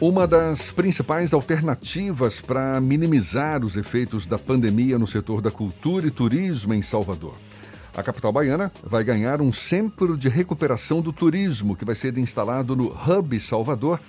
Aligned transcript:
Uma 0.00 0.26
das 0.26 0.72
principais 0.72 1.34
alternativas 1.34 2.40
para 2.40 2.80
minimizar 2.80 3.62
os 3.62 3.76
efeitos 3.76 4.26
da 4.26 4.38
pandemia 4.38 4.98
no 4.98 5.06
setor 5.06 5.42
da 5.42 5.50
cultura 5.50 6.06
e 6.06 6.10
turismo 6.10 6.72
em 6.72 6.80
Salvador. 6.80 7.34
A 7.94 8.02
capital 8.02 8.32
baiana 8.32 8.72
vai 8.82 9.04
ganhar 9.04 9.42
um 9.42 9.52
centro 9.52 10.16
de 10.16 10.26
recuperação 10.26 11.02
do 11.02 11.12
turismo 11.12 11.76
que 11.76 11.84
vai 11.84 11.94
ser 11.94 12.16
instalado 12.16 12.74
no 12.74 12.86
Hub 12.86 13.38
Salvador. 13.38 14.00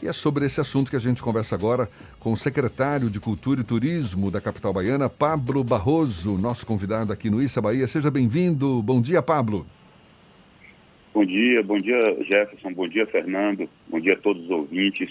E 0.00 0.06
é 0.06 0.12
sobre 0.12 0.46
esse 0.46 0.60
assunto 0.60 0.88
que 0.88 0.94
a 0.96 1.00
gente 1.00 1.20
conversa 1.20 1.56
agora 1.56 1.90
com 2.20 2.32
o 2.32 2.36
secretário 2.36 3.10
de 3.10 3.18
Cultura 3.18 3.60
e 3.60 3.64
Turismo 3.64 4.30
da 4.30 4.40
capital 4.40 4.72
baiana, 4.72 5.08
Pablo 5.08 5.64
Barroso, 5.64 6.38
nosso 6.38 6.64
convidado 6.64 7.12
aqui 7.12 7.28
no 7.28 7.42
Issa 7.42 7.60
Bahia. 7.60 7.88
Seja 7.88 8.08
bem-vindo. 8.08 8.80
Bom 8.84 9.02
dia, 9.02 9.20
Pablo. 9.20 9.66
Bom 11.12 11.24
dia, 11.26 11.60
bom 11.64 11.76
dia, 11.76 11.98
Jefferson. 12.22 12.72
Bom 12.72 12.86
dia, 12.86 13.04
Fernando. 13.08 13.68
Bom 13.88 13.98
dia 13.98 14.12
a 14.12 14.16
todos 14.16 14.44
os 14.44 14.50
ouvintes. 14.50 15.10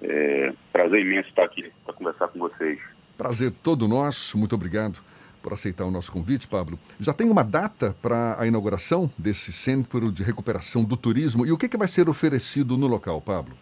É, 0.00 0.52
prazer 0.72 1.00
imenso 1.00 1.28
estar 1.28 1.44
aqui 1.44 1.70
para 1.84 1.94
conversar 1.94 2.28
com 2.28 2.38
vocês. 2.38 2.78
Prazer 3.16 3.50
todo 3.50 3.88
nosso, 3.88 4.38
muito 4.38 4.54
obrigado 4.54 5.00
por 5.42 5.52
aceitar 5.52 5.84
o 5.86 5.90
nosso 5.90 6.12
convite, 6.12 6.46
Pablo. 6.46 6.78
Já 7.00 7.12
tem 7.12 7.30
uma 7.30 7.42
data 7.42 7.96
para 8.02 8.40
a 8.40 8.46
inauguração 8.46 9.10
desse 9.16 9.52
Centro 9.52 10.12
de 10.12 10.22
Recuperação 10.22 10.84
do 10.84 10.96
Turismo 10.96 11.46
e 11.46 11.52
o 11.52 11.58
que, 11.58 11.68
que 11.68 11.76
vai 11.76 11.88
ser 11.88 12.08
oferecido 12.08 12.76
no 12.76 12.86
local, 12.86 13.20
Pablo? 13.20 13.56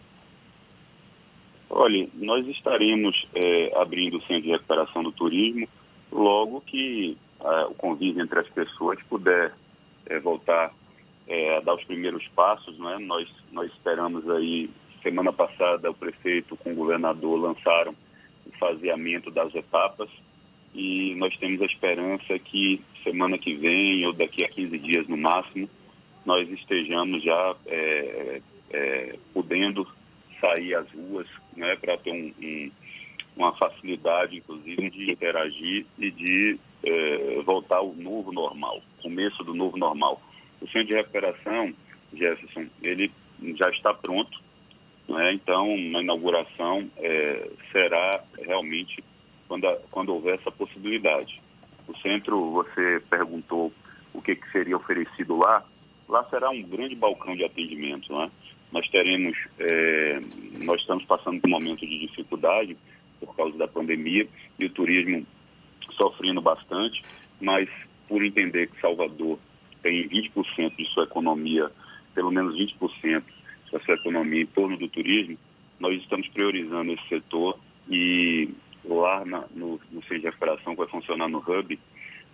Olha, 1.69 2.07
nós 2.15 2.47
estaremos 2.47 3.27
é, 3.33 3.71
abrindo 3.79 4.17
o 4.17 4.21
Centro 4.21 4.43
de 4.43 4.51
Recuperação 4.51 5.03
do 5.03 5.11
Turismo 5.11 5.67
logo 6.11 6.61
que 6.61 7.17
é, 7.39 7.65
o 7.65 7.73
convívio 7.73 8.23
entre 8.23 8.39
as 8.39 8.49
pessoas 8.49 8.99
puder 9.03 9.53
é, 10.05 10.19
voltar 10.19 10.73
é, 11.27 11.57
a 11.57 11.59
dar 11.61 11.75
os 11.75 11.83
primeiros 11.83 12.27
passos. 12.29 12.77
Né? 12.79 12.97
Nós, 12.99 13.29
nós 13.51 13.71
esperamos 13.71 14.29
aí 14.29 14.69
Semana 15.01 15.31
passada, 15.31 15.89
o 15.89 15.93
prefeito 15.93 16.55
com 16.57 16.71
o 16.71 16.75
governador 16.75 17.39
lançaram 17.39 17.95
o 18.45 18.51
faseamento 18.57 19.29
das 19.31 19.53
etapas 19.53 20.09
e 20.73 21.15
nós 21.15 21.35
temos 21.37 21.61
a 21.61 21.65
esperança 21.65 22.37
que 22.39 22.81
semana 23.03 23.37
que 23.37 23.55
vem 23.55 24.05
ou 24.05 24.13
daqui 24.13 24.43
a 24.43 24.49
15 24.49 24.77
dias 24.77 25.07
no 25.07 25.17
máximo, 25.17 25.69
nós 26.25 26.49
estejamos 26.49 27.23
já 27.23 27.55
é, 27.67 28.41
é, 28.71 29.15
podendo 29.33 29.87
sair 30.39 30.75
às 30.75 30.89
ruas 30.91 31.27
né, 31.55 31.75
para 31.77 31.97
ter 31.97 32.11
um, 32.11 32.33
um, 32.41 32.71
uma 33.35 33.55
facilidade, 33.55 34.37
inclusive, 34.37 34.89
de 34.89 35.11
interagir 35.11 35.85
e 35.97 36.11
de 36.11 36.59
é, 36.83 37.41
voltar 37.43 37.77
ao 37.77 37.93
novo 37.93 38.31
normal, 38.31 38.81
começo 39.01 39.43
do 39.43 39.53
novo 39.53 39.77
normal. 39.77 40.21
O 40.61 40.67
centro 40.67 40.87
de 40.87 40.95
recuperação, 40.95 41.73
Jefferson, 42.13 42.67
ele 42.81 43.11
já 43.55 43.69
está 43.69 43.93
pronto, 43.93 44.39
né? 45.07 45.33
Então, 45.33 45.65
a 45.65 46.01
inauguração 46.01 46.89
é, 46.97 47.49
será 47.71 48.23
realmente 48.39 49.03
quando, 49.47 49.67
a, 49.67 49.77
quando 49.89 50.13
houver 50.13 50.35
essa 50.35 50.51
possibilidade. 50.51 51.37
O 51.87 51.97
centro, 51.99 52.51
você 52.51 52.99
perguntou 53.09 53.71
o 54.13 54.21
que, 54.21 54.35
que 54.35 54.51
seria 54.51 54.75
oferecido 54.75 55.37
lá. 55.37 55.63
Lá 56.07 56.23
será 56.29 56.49
um 56.49 56.61
grande 56.61 56.95
balcão 56.95 57.35
de 57.35 57.45
atendimento. 57.45 58.13
Né? 58.13 58.29
Nós 58.73 58.87
teremos, 58.89 59.37
é, 59.59 60.21
nós 60.63 60.81
estamos 60.81 61.05
passando 61.05 61.39
por 61.39 61.47
um 61.47 61.51
momento 61.51 61.79
de 61.79 61.99
dificuldade 61.99 62.77
por 63.19 63.35
causa 63.35 63.57
da 63.57 63.67
pandemia 63.67 64.27
e 64.59 64.65
o 64.65 64.69
turismo 64.69 65.25
sofrendo 65.95 66.41
bastante, 66.41 67.01
mas 67.41 67.69
por 68.07 68.23
entender 68.23 68.67
que 68.67 68.79
Salvador 68.79 69.39
tem 69.81 70.07
20% 70.07 70.75
de 70.75 70.85
sua 70.93 71.05
economia, 71.05 71.71
pelo 72.13 72.31
menos 72.31 72.55
20% 72.55 73.23
sua 73.69 73.95
economia 73.95 74.41
em 74.41 74.47
torno 74.47 74.77
do 74.77 74.87
turismo, 74.87 75.37
nós 75.79 75.99
estamos 76.01 76.27
priorizando 76.29 76.91
esse 76.93 77.07
setor 77.07 77.59
e 77.89 78.49
lá 78.83 79.25
na, 79.25 79.45
no, 79.53 79.79
no 79.91 80.01
Centro 80.03 80.19
de 80.19 80.25
Recuperação, 80.25 80.73
que 80.73 80.79
vai 80.79 80.87
funcionar 80.87 81.27
no 81.27 81.39
Hub, 81.39 81.79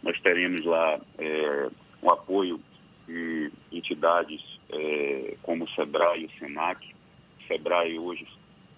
nós 0.02 0.20
teremos 0.22 0.66
lá 0.66 1.00
é, 1.18 1.70
um 2.02 2.10
apoio 2.10 2.60
de 3.08 3.52
entidades 3.72 4.42
é, 4.70 5.36
como 5.42 5.66
o 5.66 5.70
SEBRAE 5.70 6.22
e 6.22 6.26
o 6.26 6.32
SENAC. 6.40 6.94
O 7.40 7.54
SEBRAE 7.54 8.00
hoje 8.00 8.28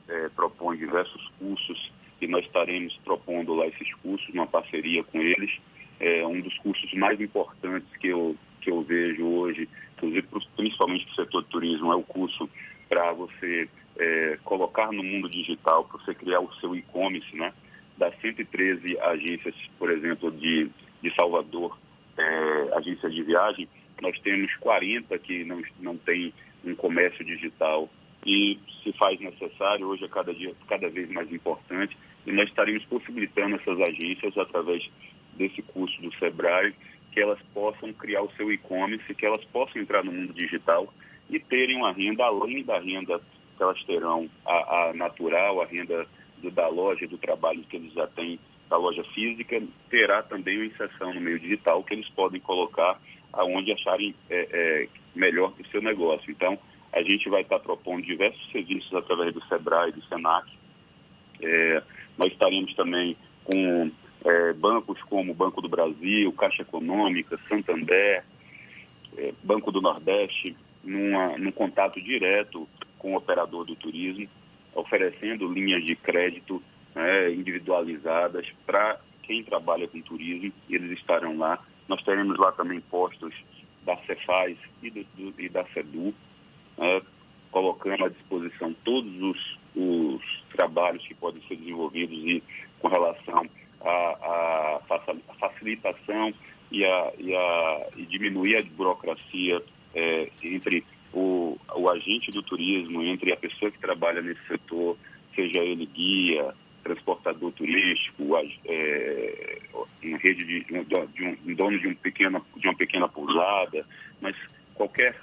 é, 0.07 0.29
propõe 0.29 0.77
diversos 0.77 1.27
cursos 1.39 1.91
e 2.21 2.27
nós 2.27 2.45
estaremos 2.45 2.95
propondo 3.03 3.53
lá 3.53 3.67
esses 3.67 3.93
cursos, 3.95 4.27
uma 4.33 4.47
parceria 4.47 5.03
com 5.03 5.21
eles. 5.21 5.51
É 5.99 6.25
um 6.25 6.41
dos 6.41 6.57
cursos 6.59 6.93
mais 6.93 7.19
importantes 7.19 7.89
que 7.97 8.07
eu, 8.07 8.35
que 8.61 8.69
eu 8.69 8.81
vejo 8.81 9.25
hoje 9.25 9.67
principalmente 10.55 11.05
para 11.05 11.11
o 11.11 11.15
setor 11.15 11.43
de 11.43 11.49
turismo, 11.49 11.91
é 11.91 11.95
o 11.95 12.03
curso 12.03 12.49
para 12.89 13.11
você 13.13 13.67
é, 13.97 14.37
colocar 14.43 14.91
no 14.91 15.03
mundo 15.03 15.29
digital, 15.29 15.85
para 15.85 15.99
você 15.99 16.13
criar 16.13 16.39
o 16.39 16.53
seu 16.55 16.75
e-commerce, 16.75 17.35
né? 17.35 17.53
Das 17.97 18.13
113 18.19 18.99
agências, 18.99 19.55
por 19.79 19.89
exemplo, 19.89 20.31
de, 20.31 20.69
de 21.01 21.15
Salvador, 21.15 21.77
é, 22.17 22.77
agências 22.77 23.13
de 23.13 23.23
viagem, 23.23 23.67
nós 24.01 24.19
temos 24.19 24.53
40 24.57 25.17
que 25.19 25.45
não, 25.45 25.61
não 25.79 25.97
tem 25.97 26.33
um 26.63 26.75
comércio 26.75 27.23
digital 27.23 27.89
e 28.25 28.59
se 28.83 28.91
faz 28.93 29.19
necessário, 29.19 29.87
hoje 29.87 30.03
é 30.05 30.07
cada, 30.07 30.33
dia, 30.33 30.53
cada 30.67 30.89
vez 30.89 31.09
mais 31.09 31.31
importante, 31.31 31.95
e 32.25 32.31
nós 32.31 32.49
estaremos 32.49 32.83
possibilitando 32.85 33.55
essas 33.55 33.79
agências 33.79 34.37
através 34.37 34.89
desse 35.37 35.61
curso 35.61 36.01
do 36.01 36.13
SEBRAE 36.15 36.73
que 37.15 37.21
elas 37.21 37.39
possam 37.53 37.93
criar 37.93 38.21
o 38.21 38.31
seu 38.33 38.51
e-commerce, 38.51 39.15
que 39.15 39.25
elas 39.25 39.43
possam 39.45 39.81
entrar 39.81 40.03
no 40.03 40.11
mundo 40.11 40.33
digital 40.33 40.93
e 41.29 41.39
terem 41.39 41.77
uma 41.77 41.93
renda 41.93 42.25
além 42.25 42.61
da 42.61 42.77
renda 42.77 43.21
que 43.55 43.63
elas 43.63 43.81
terão, 43.85 44.29
a, 44.45 44.89
a 44.89 44.93
natural, 44.93 45.61
a 45.61 45.65
renda 45.65 46.05
do, 46.39 46.51
da 46.51 46.67
loja, 46.67 47.07
do 47.07 47.17
trabalho 47.17 47.63
que 47.63 47.77
eles 47.77 47.93
já 47.93 48.05
têm 48.05 48.37
da 48.69 48.75
loja 48.75 49.01
física, 49.13 49.63
terá 49.89 50.23
também 50.23 50.57
uma 50.57 50.65
inserção 50.65 51.13
no 51.13 51.21
meio 51.21 51.39
digital 51.39 51.81
que 51.85 51.93
eles 51.93 52.09
podem 52.09 52.41
colocar 52.41 52.99
aonde 53.31 53.71
acharem 53.71 54.13
é, 54.29 54.47
é, 54.51 54.87
melhor 55.15 55.53
para 55.53 55.63
o 55.63 55.69
seu 55.69 55.81
negócio. 55.81 56.29
Então, 56.29 56.59
a 56.91 57.01
gente 57.01 57.29
vai 57.29 57.43
estar 57.43 57.59
propondo 57.59 58.03
diversos 58.03 58.51
serviços 58.51 58.93
através 58.93 59.33
do 59.33 59.41
SEBRAE 59.45 59.93
do 59.93 60.03
SENAC. 60.03 60.51
É, 61.41 61.83
nós 62.17 62.33
estaremos 62.33 62.73
também 62.73 63.15
com 63.45 63.89
é, 64.25 64.53
bancos 64.53 65.01
como 65.03 65.33
Banco 65.33 65.61
do 65.61 65.69
Brasil, 65.69 66.31
Caixa 66.33 66.63
Econômica, 66.63 67.39
Santander, 67.47 68.23
é, 69.17 69.33
Banco 69.43 69.71
do 69.71 69.81
Nordeste, 69.81 70.57
numa, 70.83 71.37
num 71.37 71.51
contato 71.51 72.01
direto 72.01 72.67
com 72.97 73.13
o 73.13 73.17
operador 73.17 73.65
do 73.65 73.75
turismo, 73.75 74.27
oferecendo 74.73 75.47
linhas 75.47 75.85
de 75.85 75.95
crédito 75.95 76.61
né, 76.93 77.31
individualizadas 77.31 78.47
para 78.65 78.99
quem 79.23 79.43
trabalha 79.43 79.87
com 79.87 80.01
turismo, 80.01 80.51
eles 80.69 80.91
estarão 80.99 81.37
lá. 81.37 81.63
Nós 81.87 82.03
teremos 82.03 82.37
lá 82.37 82.51
também 82.51 82.81
postos 82.81 83.33
da 83.85 83.95
Cefaz 83.97 84.57
e, 84.81 84.89
do, 84.89 85.03
do, 85.15 85.41
e 85.41 85.47
da 85.49 85.63
CEDU, 85.67 86.13
né, 86.77 87.01
colocando 87.51 88.05
à 88.05 88.09
disposição 88.09 88.75
todos 88.83 89.21
os, 89.21 89.57
os 89.75 90.43
trabalhos 90.51 91.05
que 91.07 91.13
podem 91.13 91.41
ser 91.47 91.55
desenvolvidos 91.57 92.17
e 92.17 92.43
com 92.79 92.87
relação 92.87 93.47
a, 93.85 94.79
a 94.89 95.35
facilitação 95.39 96.33
e, 96.71 96.83
a, 96.83 97.13
e, 97.17 97.35
a, 97.35 97.87
e 97.97 98.05
diminuir 98.05 98.57
a 98.57 98.63
burocracia 98.63 99.61
é, 99.93 100.29
entre 100.43 100.83
o, 101.13 101.57
o 101.75 101.89
agente 101.89 102.31
do 102.31 102.43
turismo, 102.43 103.01
entre 103.03 103.31
a 103.31 103.37
pessoa 103.37 103.71
que 103.71 103.79
trabalha 103.79 104.21
nesse 104.21 104.45
setor, 104.47 104.97
seja 105.33 105.59
ele 105.59 105.85
guia, 105.85 106.53
transportador 106.83 107.51
turístico, 107.53 108.35
é, 108.65 109.59
em 110.03 110.17
rede 110.17 110.45
de, 110.45 110.63
de, 110.63 111.23
um, 111.23 111.37
um, 111.47 111.55
dono 111.55 111.79
de, 111.79 111.87
um 111.87 111.95
pequena, 111.95 112.41
de 112.57 112.67
uma 112.67 112.75
pequena 112.75 113.07
pousada, 113.07 113.85
mas 114.21 114.35
qualquer 114.75 115.15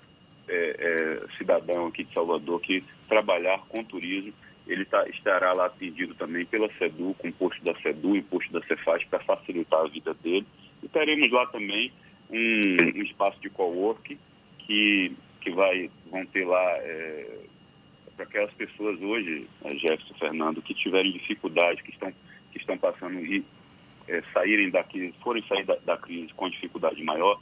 é, 0.49 1.21
é, 1.29 1.37
cidadão 1.37 1.87
aqui 1.87 2.05
de 2.05 2.13
Salvador 2.13 2.61
que 2.61 2.83
trabalhar 3.09 3.59
com 3.69 3.85
turismo 3.85 4.33
ele 4.73 4.85
tá, 4.85 5.07
estará 5.09 5.53
lá 5.53 5.67
atendido 5.67 6.15
também 6.15 6.45
pela 6.47 6.73
SEDU, 6.75 7.15
com 7.19 7.29
o 7.29 7.33
posto 7.33 7.63
da 7.65 7.75
SEDU 7.81 8.17
e 8.17 8.21
o 8.21 8.25
posto 8.25 8.53
da 8.53 8.63
Cefaz 8.63 9.05
para 9.05 9.21
facilitar 9.21 9.81
a 9.81 9.89
vida 9.89 10.15
dele. 10.15 10.47
E 10.83 10.89
teremos 10.89 11.31
lá 11.31 11.47
também 11.47 11.93
um, 12.31 12.99
um 12.99 13.03
espaço 13.03 13.41
de 13.41 13.51
co-work 13.51 14.19
que, 14.59 15.13
que 15.41 15.51
vai, 15.51 15.91
vão 16.11 16.25
ter 16.27 16.47
lá 16.47 16.63
é, 16.79 17.39
para 18.17 18.25
aquelas 18.25 18.53
pessoas 18.55 19.01
hoje, 19.01 19.47
né, 19.63 19.75
Jefferson 19.75 20.15
Fernando, 20.15 20.63
que 20.63 20.75
tiverem 20.75 21.13
dificuldade, 21.13 21.83
que 21.83 21.91
estão, 21.91 22.13
que 22.51 22.59
estão 22.59 22.79
passando 22.79 23.19
e 23.19 23.45
é, 24.09 24.23
saírem 24.33 24.71
daqui, 24.71 25.15
forem 25.23 25.45
sair 25.47 25.65
da, 25.65 25.77
da 25.85 25.97
crise 25.97 26.33
com 26.35 26.49
dificuldade 26.49 27.03
maior, 27.03 27.41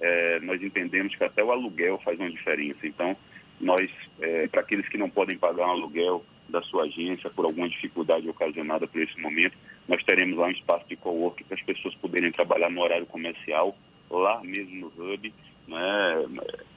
é, 0.00 0.40
nós 0.40 0.62
entendemos 0.62 1.14
que 1.14 1.24
até 1.24 1.44
o 1.44 1.52
aluguel 1.52 1.98
faz 1.98 2.18
uma 2.18 2.30
diferença. 2.30 2.86
Então, 2.86 3.16
nós, 3.60 3.90
é, 4.20 4.48
para 4.48 4.62
aqueles 4.62 4.88
que 4.88 4.96
não 4.96 5.10
podem 5.10 5.36
pagar 5.36 5.66
um 5.66 5.72
aluguel, 5.72 6.24
da 6.50 6.62
sua 6.62 6.84
agência 6.84 7.30
por 7.30 7.44
alguma 7.44 7.68
dificuldade 7.68 8.28
ocasionada 8.28 8.86
por 8.86 9.00
esse 9.00 9.18
momento, 9.20 9.56
nós 9.88 10.02
teremos 10.04 10.38
lá 10.38 10.46
um 10.46 10.52
espaço 10.52 10.86
de 10.88 10.96
coworking 10.96 11.44
para 11.44 11.56
as 11.56 11.62
pessoas 11.62 11.94
poderem 11.96 12.32
trabalhar 12.32 12.70
no 12.70 12.82
horário 12.82 13.06
comercial, 13.06 13.74
lá 14.10 14.42
mesmo 14.42 14.92
no 14.96 15.12
hub, 15.12 15.32
né, 15.68 16.26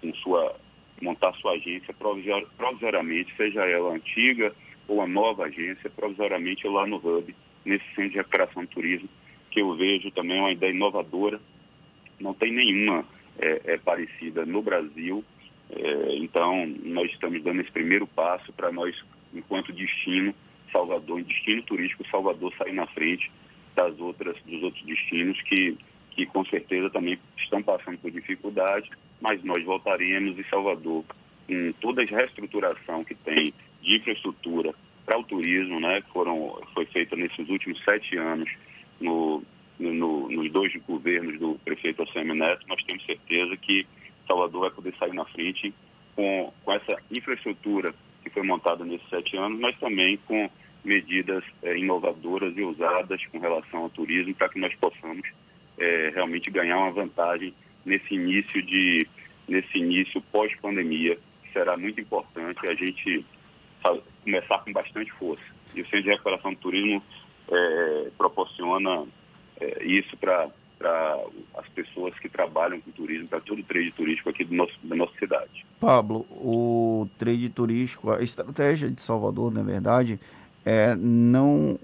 com 0.02 0.14
sua, 0.16 0.56
montar 1.02 1.34
sua 1.34 1.54
agência 1.54 1.94
provisoriamente, 2.58 3.36
seja 3.36 3.66
ela 3.66 3.94
antiga 3.94 4.54
ou 4.88 5.02
a 5.02 5.08
nova 5.08 5.46
agência 5.46 5.90
provisoriamente 5.90 6.68
lá 6.68 6.86
no 6.86 6.98
Hub, 6.98 7.34
nesse 7.66 7.86
centro 7.96 8.12
de 8.12 8.18
recuperação 8.18 8.64
do 8.64 8.70
turismo, 8.70 9.10
que 9.50 9.62
eu 9.62 9.75
vejo 9.75 10.12
também 10.12 10.40
uma 10.40 10.52
ideia 10.52 10.72
inovadora. 10.72 11.40
Não 12.20 12.34
tem 12.34 12.52
nenhuma 12.52 13.06
é, 13.40 13.74
é, 13.74 13.78
parecida 13.78 14.46
no 14.46 14.62
Brasil. 14.62 15.24
É, 15.70 16.16
então, 16.18 16.68
nós 16.84 17.12
estamos 17.12 17.42
dando 17.44 17.62
esse 17.62 17.72
primeiro 17.72 18.06
passo 18.06 18.52
para 18.54 18.72
nós, 18.72 18.96
enquanto 19.33 19.74
destino, 19.74 20.33
Salvador, 20.71 21.24
destino 21.24 21.62
turístico, 21.63 22.07
Salvador 22.09 22.53
sair 22.57 22.74
na 22.74 22.88
frente 22.88 23.31
das 23.75 23.97
outras, 24.00 24.35
dos 24.44 24.63
outros 24.63 24.83
destinos 24.85 25.39
que, 25.44 25.77
que 26.12 26.25
com 26.25 26.45
certeza 26.45 26.89
também 26.89 27.18
estão 27.38 27.62
passando 27.62 27.97
por 27.97 28.12
dificuldade, 28.12 28.89
mas 29.21 29.44
nós 29.44 29.63
voltaremos 29.63 30.38
e 30.38 30.44
Salvador, 30.50 31.03
com 31.47 31.74
toda 31.81 32.01
a 32.01 32.06
reestruturação 32.06 33.03
que 33.03 33.15
tem 33.15 33.53
de 33.81 33.95
infraestrutura 33.97 34.74
para 35.06 35.18
o 35.18 35.24
turismo, 35.24 35.79
né, 35.79 36.01
que 36.01 36.09
foram, 36.12 36.62
foi 36.74 36.86
feita 36.86 37.15
nesses 37.15 37.50
últimos 37.50 37.83
sete 37.83 38.18
anos 38.18 38.50
no, 39.00 39.44
no, 39.79 40.29
nos 40.29 40.51
dois 40.51 40.74
governos 40.88 41.38
do 41.39 41.56
prefeito 41.65 42.01
Alcemir 42.01 42.36
Neto, 42.36 42.65
nós 42.68 42.81
temos 42.83 43.06
certeza 43.06 43.57
que 43.57 43.86
Salvador 44.27 44.62
vai 44.62 44.71
poder 44.71 44.95
sair 44.97 45.13
na 45.13 45.25
frente 45.25 45.74
com, 46.15 46.53
com 46.63 46.71
essa 46.71 46.97
infraestrutura 47.12 47.94
foi 48.33 48.44
montada 48.44 48.83
nesses 48.83 49.07
sete 49.09 49.38
anos, 49.38 49.59
mas 49.59 49.77
também 49.80 50.18
com 50.27 50.50
medidas 50.83 51.44
é, 51.62 51.77
inovadoras 51.77 52.56
e 52.57 52.62
ousadas 52.62 53.25
com 53.27 53.39
relação 53.39 53.81
ao 53.81 53.89
turismo 53.89 54.33
para 54.35 54.50
que 54.50 54.59
nós 54.59 54.74
possamos 54.75 55.27
é, 55.77 56.12
realmente 56.13 56.51
ganhar 56.51 56.77
uma 56.77 56.91
vantagem 56.91 57.53
nesse 57.85 58.13
início 58.13 58.62
de 58.62 59.07
nesse 59.47 59.77
início 59.77 60.21
pós-pandemia 60.31 61.18
será 61.51 61.77
muito 61.77 62.00
importante 62.00 62.65
a 62.65 62.74
gente 62.74 63.25
começar 64.24 64.59
com 64.59 64.71
bastante 64.71 65.12
força. 65.13 65.44
E 65.75 65.81
o 65.81 65.86
Centro 65.86 66.03
de 66.03 66.09
Recuperação 66.09 66.53
do 66.53 66.59
Turismo 66.59 67.03
é, 67.51 68.12
proporciona 68.18 69.06
é, 69.59 69.83
isso 69.86 70.15
para 70.18 70.50
as 71.56 71.68
pessoas 71.70 72.18
que 72.20 72.28
trabalham 72.28 72.80
com 72.81 72.92
turismo, 72.92 73.28
para 73.28 73.40
todo 73.40 73.60
o 73.60 73.64
trade 73.64 73.92
turístico 73.92 74.30
aqui 74.30 74.44
do 74.44 74.56
nosso, 74.56 74.74
da 74.84 74.96
nossa 74.96 75.14
cidade. 75.18 75.66
Pablo, 75.80 76.25
o 76.31 77.08
trade 77.18 77.50
turístico, 77.50 78.12
a 78.12 78.22
estratégia 78.22 78.90
de 78.90 79.02
Salvador, 79.02 79.52
na 79.52 79.64
verdade, 79.64 80.20
é 80.66 80.96
não 80.96 81.80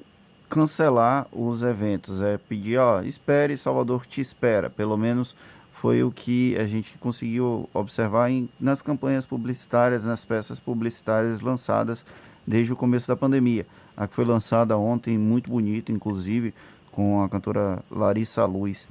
cancelar 0.49 1.27
os 1.31 1.61
eventos, 1.61 2.21
é 2.21 2.37
pedir, 2.37 2.77
ó, 2.77 3.01
espere, 3.01 3.55
Salvador 3.55 4.05
te 4.05 4.19
espera. 4.19 4.69
Pelo 4.69 4.97
menos 4.97 5.35
foi 5.73 6.03
o 6.03 6.11
que 6.11 6.57
a 6.57 6.65
gente 6.65 6.97
conseguiu 6.97 7.69
observar 7.73 8.29
em, 8.29 8.49
nas 8.59 8.81
campanhas 8.81 9.25
publicitárias, 9.25 10.03
nas 10.03 10.25
peças 10.25 10.59
publicitárias 10.59 11.39
lançadas 11.41 12.05
desde 12.45 12.73
o 12.73 12.75
começo 12.75 13.07
da 13.07 13.15
pandemia. 13.15 13.65
A 13.95 14.07
que 14.07 14.15
foi 14.15 14.25
lançada 14.25 14.77
ontem, 14.77 15.17
muito 15.17 15.51
bonita, 15.51 15.91
inclusive, 15.91 16.53
com 16.91 17.23
a 17.23 17.29
cantora 17.29 17.79
Larissa 17.89 18.45
Luz. 18.45 18.87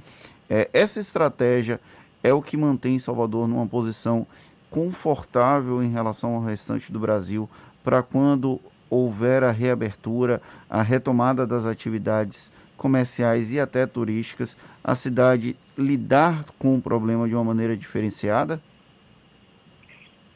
É, 0.49 0.69
essa 0.73 0.99
estratégia 0.99 1.79
é 2.23 2.33
o 2.33 2.41
que 2.41 2.57
mantém 2.57 2.99
Salvador 2.99 3.47
numa 3.47 3.67
posição 3.67 4.25
confortável 4.69 5.81
em 5.83 5.89
relação 5.91 6.35
ao 6.35 6.43
restante 6.43 6.91
do 6.91 6.99
Brasil 6.99 7.49
para 7.83 8.03
quando 8.03 8.59
houver 8.89 9.43
a 9.43 9.51
reabertura, 9.51 10.41
a 10.69 10.81
retomada 10.81 11.45
das 11.45 11.65
atividades 11.65 12.51
comerciais 12.75 13.51
e 13.51 13.59
até 13.59 13.85
turísticas, 13.85 14.57
a 14.83 14.95
cidade 14.95 15.55
lidar 15.77 16.45
com 16.57 16.75
o 16.75 16.81
problema 16.81 17.27
de 17.27 17.35
uma 17.35 17.43
maneira 17.43 17.75
diferenciada? 17.75 18.61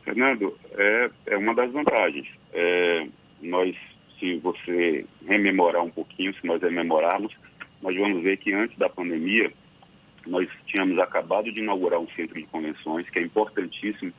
Fernando, 0.04 0.56
é, 0.71 1.10
é 1.27 1.38
uma 1.38 1.56
das 1.56 1.71
vantagens. 1.71 2.27
É, 2.51 3.07
nós, 3.42 3.75
se 4.19 4.38
você 4.38 5.06
rememorar 5.25 5.81
um 5.81 5.89
pouquinho, 5.89 6.33
se 6.36 6.45
nós 6.45 6.62
rememorarmos, 6.62 7.33
nós 7.83 7.95
vamos 7.97 8.24
ver 8.24 8.38
que 8.38 8.53
antes 8.53 8.77
da 8.77 8.88
pandemia, 8.88 9.51
nós 10.25 10.47
tínhamos 10.65 10.97
acabado 11.00 11.51
de 11.51 11.59
inaugurar 11.59 12.00
um 12.00 12.07
centro 12.15 12.35
de 12.39 12.47
convenções, 12.47 13.09
que 13.09 13.19
é 13.19 13.21
importantíssimo 13.21 14.13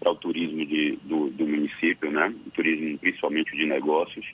para 0.00 0.10
o 0.10 0.16
turismo 0.16 0.64
de, 0.64 0.98
do, 1.02 1.28
do, 1.28 1.46
município, 1.46 2.10
né? 2.10 2.34
o 2.46 2.50
turismo 2.50 2.98
principalmente 2.98 3.54
de 3.54 3.66
negócios, 3.66 4.26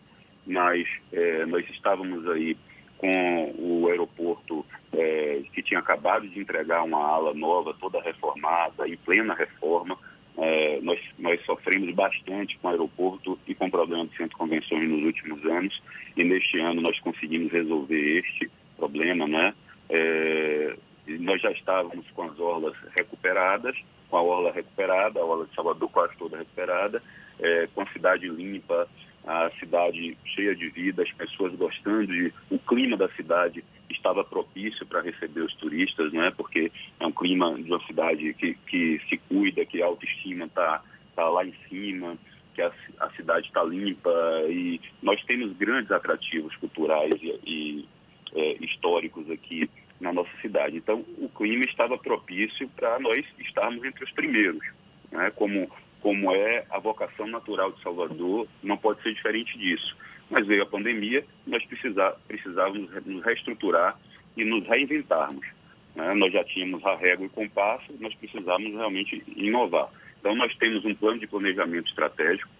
mas 0.46 0.86
é, 1.12 1.44
nós 1.46 1.68
estávamos 1.70 2.28
aí 2.30 2.56
com 2.98 3.54
o 3.58 3.88
aeroporto 3.88 4.64
é, 4.92 5.42
que 5.52 5.62
tinha 5.62 5.80
acabado 5.80 6.28
de 6.28 6.38
entregar 6.38 6.84
uma 6.84 7.04
ala 7.04 7.34
nova, 7.34 7.74
toda 7.74 8.00
reformada, 8.00 8.88
em 8.88 8.96
plena 8.96 9.34
reforma. 9.34 9.98
É, 10.38 10.80
nós, 10.82 11.00
nós 11.18 11.44
sofremos 11.44 11.92
bastante 11.94 12.56
com 12.58 12.68
o 12.68 12.70
aeroporto 12.70 13.38
e 13.48 13.54
com 13.54 13.66
o 13.66 13.70
problema 13.70 14.04
do 14.04 14.10
centro 14.10 14.28
de 14.28 14.36
convenções 14.36 14.88
nos 14.88 15.02
últimos 15.02 15.44
anos, 15.44 15.82
e 16.16 16.22
neste 16.22 16.60
ano 16.60 16.80
nós 16.80 16.98
conseguimos 17.00 17.50
resolver 17.50 18.20
este 18.20 18.48
problema, 18.76 19.26
né? 19.26 19.54
É, 19.88 20.76
nós 21.20 21.40
já 21.40 21.50
estávamos 21.52 22.06
com 22.10 22.24
as 22.24 22.38
orlas 22.38 22.74
recuperadas, 22.96 23.76
com 24.10 24.16
a 24.16 24.22
orla 24.22 24.52
recuperada, 24.52 25.20
a 25.20 25.24
orla 25.24 25.46
de 25.46 25.54
Salvador 25.54 25.88
quase 25.90 26.16
toda 26.16 26.36
recuperada, 26.36 27.02
é, 27.38 27.68
com 27.74 27.82
a 27.82 27.92
cidade 27.92 28.28
limpa, 28.28 28.88
a 29.26 29.50
cidade 29.58 30.16
cheia 30.24 30.54
de 30.54 30.68
vida, 30.68 31.02
as 31.02 31.12
pessoas 31.12 31.54
gostando 31.54 32.06
de. 32.06 32.32
O 32.50 32.58
clima 32.58 32.96
da 32.96 33.08
cidade 33.10 33.64
estava 33.90 34.24
propício 34.24 34.86
para 34.86 35.00
receber 35.00 35.40
os 35.40 35.54
turistas, 35.56 36.12
não 36.12 36.22
é? 36.22 36.30
Porque 36.30 36.70
é 37.00 37.06
um 37.06 37.12
clima 37.12 37.54
de 37.54 37.68
uma 37.70 37.84
cidade 37.86 38.32
que, 38.34 38.54
que 38.66 39.00
se 39.08 39.18
cuida, 39.28 39.66
que 39.66 39.82
a 39.82 39.86
autoestima 39.86 40.44
está 40.44 40.82
tá 41.14 41.28
lá 41.28 41.44
em 41.44 41.54
cima, 41.68 42.16
que 42.54 42.62
a, 42.62 42.70
a 43.00 43.10
cidade 43.10 43.48
está 43.48 43.64
limpa 43.64 44.10
e 44.48 44.80
nós 45.02 45.22
temos 45.24 45.52
grandes 45.56 45.90
atrativos 45.90 46.54
culturais 46.56 47.20
e, 47.20 47.40
e 47.44 47.88
é, 48.34 48.64
históricos 48.64 49.30
aqui 49.30 49.68
na 50.00 50.12
nossa 50.12 50.30
cidade. 50.40 50.76
Então, 50.76 51.04
o 51.18 51.28
clima 51.28 51.64
estava 51.64 51.96
propício 51.98 52.68
para 52.76 52.98
nós 52.98 53.24
estarmos 53.38 53.82
entre 53.84 54.04
os 54.04 54.10
primeiros, 54.12 54.62
né? 55.10 55.30
como, 55.34 55.70
como 56.00 56.34
é 56.34 56.64
a 56.70 56.78
vocação 56.78 57.26
natural 57.26 57.72
de 57.72 57.82
Salvador, 57.82 58.46
não 58.62 58.76
pode 58.76 59.02
ser 59.02 59.14
diferente 59.14 59.56
disso. 59.58 59.96
Mas 60.30 60.46
veio 60.46 60.62
a 60.62 60.66
pandemia, 60.66 61.24
nós 61.46 61.64
precisar, 61.64 62.12
precisávamos 62.26 62.90
nos 63.04 63.24
reestruturar 63.24 63.98
e 64.36 64.44
nos 64.44 64.66
reinventarmos. 64.66 65.46
Né? 65.94 66.14
Nós 66.14 66.32
já 66.32 66.44
tínhamos 66.44 66.84
a 66.84 66.96
régua 66.96 67.26
e 67.26 67.30
compasso, 67.30 67.92
nós 68.00 68.14
precisávamos 68.14 68.72
realmente 68.72 69.22
inovar. 69.36 69.88
Então, 70.20 70.34
nós 70.34 70.54
temos 70.56 70.84
um 70.84 70.94
plano 70.94 71.20
de 71.20 71.26
planejamento 71.26 71.88
estratégico. 71.88 72.50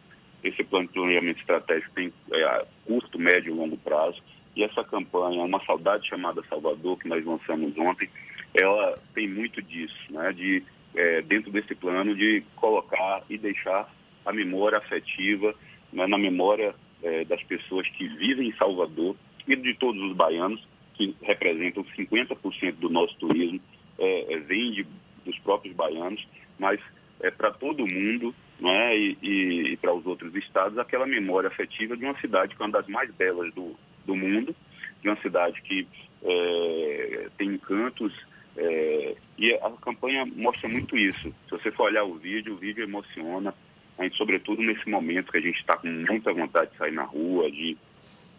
Esse 0.45 0.63
plano 0.63 0.87
de 0.87 0.93
planejamento 0.93 1.41
estratégico 1.41 1.93
tem 1.95 2.13
é, 2.33 2.67
curto, 2.87 3.19
médio 3.19 3.53
e 3.53 3.57
longo 3.57 3.77
prazo 3.77 4.23
e 4.57 4.65
essa 4.65 4.83
campanha, 4.83 5.45
Uma 5.45 5.63
Saudade 5.67 6.09
Chamada 6.09 6.43
Salvador, 6.49 6.99
que 6.99 7.07
nós 7.07 7.25
lançamos 7.25 7.77
ontem, 7.77 8.09
ela 8.55 8.99
tem 9.15 9.29
muito 9.29 9.61
disso, 9.61 9.95
né? 10.09 10.33
de, 10.33 10.63
é, 10.95 11.21
dentro 11.21 11.53
desse 11.53 11.75
plano, 11.75 12.15
de 12.15 12.43
colocar 12.57 13.23
e 13.29 13.37
deixar 13.37 13.93
a 14.25 14.33
memória 14.33 14.79
afetiva 14.79 15.55
né? 15.93 16.07
na 16.07 16.17
memória 16.17 16.75
é, 17.03 17.25
das 17.27 17.43
pessoas 17.43 17.87
que 17.91 18.09
vivem 18.09 18.49
em 18.49 18.57
Salvador 18.57 19.15
e 19.47 19.55
de 19.55 19.75
todos 19.75 20.03
os 20.03 20.17
baianos, 20.17 20.67
que 20.95 21.15
representam 21.21 21.85
50% 21.85 22.77
do 22.77 22.89
nosso 22.89 23.15
turismo, 23.19 23.61
é, 23.99 24.35
é, 24.35 24.39
vem 24.39 24.73
de, 24.73 24.87
dos 25.27 25.39
próprios 25.41 25.77
baianos, 25.77 26.27
mas 26.59 26.81
é 27.21 27.31
para 27.31 27.51
todo 27.51 27.87
mundo 27.87 28.35
né? 28.59 28.97
e, 28.97 29.19
e, 29.23 29.73
e 29.73 29.77
para 29.77 29.93
os 29.93 30.07
outros 30.07 30.35
estados 30.35 30.79
aquela 30.79 31.07
memória 31.07 31.49
afetiva 31.49 31.95
de 31.95 32.07
uma 32.07 32.19
cidade 32.21 32.57
que 32.57 32.63
é 32.63 32.65
uma 32.65 32.73
das 32.73 32.87
mais 32.89 33.11
belas 33.15 33.53
do, 33.53 33.77
do 34.07 34.17
mundo, 34.17 34.55
de 35.03 35.09
uma 35.09 35.21
cidade 35.21 35.61
que 35.63 35.87
é, 36.23 37.29
tem 37.37 37.49
encantos. 37.49 38.13
É, 38.57 39.17
e 39.37 39.53
a 39.53 39.71
campanha 39.83 40.25
mostra 40.25 40.69
muito 40.69 40.97
isso. 40.97 41.35
Se 41.45 41.51
você 41.51 41.71
for 41.71 41.85
olhar 41.85 42.05
o 42.05 42.15
vídeo, 42.15 42.55
o 42.55 42.57
vídeo 42.57 42.85
emociona, 42.85 43.55
gente, 44.01 44.17
sobretudo 44.17 44.63
nesse 44.63 44.89
momento 44.89 45.31
que 45.31 45.39
a 45.39 45.43
gente 45.43 45.59
está 45.59 45.77
com 45.77 45.89
muita 45.89 46.33
vontade 46.33 46.71
de 46.71 46.79
sair 46.79 46.93
na 46.93 47.05
rua, 47.05 47.51
de, 47.51 47.77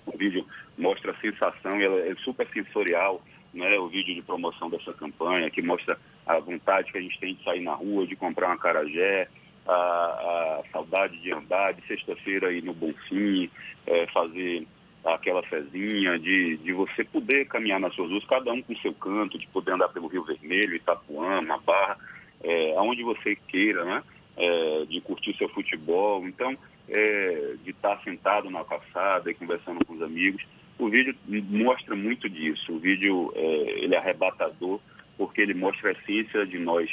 o 0.05 0.17
vídeo 0.17 0.45
mostra 0.77 1.11
a 1.11 1.17
sensação, 1.17 1.79
ela 1.79 1.99
é 1.99 2.15
super 2.15 2.47
sensorial, 2.47 3.21
né, 3.53 3.77
o 3.77 3.87
vídeo 3.87 4.15
de 4.15 4.21
promoção 4.21 4.69
dessa 4.69 4.93
campanha, 4.93 5.49
que 5.49 5.61
mostra 5.61 5.97
a 6.25 6.39
vontade 6.39 6.91
que 6.91 6.97
a 6.97 7.01
gente 7.01 7.19
tem 7.19 7.35
de 7.35 7.43
sair 7.43 7.61
na 7.61 7.73
rua, 7.73 8.05
de 8.05 8.15
comprar 8.15 8.47
uma 8.47 8.57
carajé, 8.57 9.27
a, 9.67 9.73
a 9.73 10.63
saudade 10.71 11.17
de 11.21 11.31
andar, 11.31 11.73
de 11.73 11.85
sexta-feira 11.87 12.51
ir 12.51 12.63
no 12.63 12.73
Bonfim, 12.73 13.49
é, 13.85 14.07
fazer 14.07 14.65
aquela 15.15 15.43
fezinha, 15.43 16.17
de, 16.19 16.57
de 16.57 16.73
você 16.73 17.03
poder 17.03 17.47
caminhar 17.47 17.79
nas 17.79 17.93
suas 17.93 18.09
ruas, 18.09 18.25
cada 18.25 18.51
um 18.51 18.61
com 18.61 18.75
seu 18.77 18.93
canto, 18.93 19.37
de 19.37 19.47
poder 19.47 19.73
andar 19.73 19.89
pelo 19.89 20.07
Rio 20.07 20.23
Vermelho, 20.23 20.75
Itapuã, 20.75 21.43
Barra, 21.65 21.97
é, 22.43 22.75
aonde 22.77 23.03
você 23.03 23.35
queira, 23.35 23.83
né? 23.85 24.03
É, 24.35 24.85
de 24.85 25.01
curtir 25.01 25.35
seu 25.35 25.49
futebol, 25.49 26.27
então, 26.27 26.55
é, 26.87 27.55
de 27.63 27.71
estar 27.71 27.99
sentado 28.03 28.51
na 28.51 28.63
calçada 28.63 29.31
e 29.31 29.33
conversando 29.33 29.83
com 29.83 29.93
os 29.93 30.01
amigos. 30.01 30.43
O 30.77 30.89
vídeo 30.89 31.15
mostra 31.27 31.95
muito 31.95 32.29
disso. 32.29 32.71
O 32.71 32.79
vídeo 32.79 33.33
é, 33.35 33.83
ele 33.83 33.95
é 33.95 33.97
arrebatador 33.97 34.79
porque 35.17 35.41
ele 35.41 35.55
mostra 35.55 35.89
a 35.89 35.91
essência 35.93 36.45
de 36.45 36.59
nós 36.59 36.89